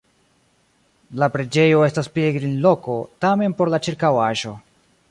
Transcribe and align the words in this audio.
La 1.23 1.27
preĝejo 1.35 1.83
estas 1.89 2.09
pilgrimloko, 2.17 2.97
tamen 3.27 3.59
por 3.61 3.75
la 3.77 3.83
ĉirkaŭaĵo. 3.89 4.59